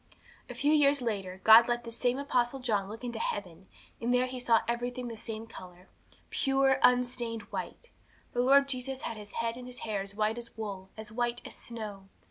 [0.49, 3.67] 'A few years later, God let this same Apostle John look into heaven;
[4.01, 5.89] and there he saw everything the same colour
[6.31, 7.91] pure, unstained white.
[8.33, 11.39] The Lord Jesus had His head and His hair as white as wool, as white
[11.45, 12.09] as snow.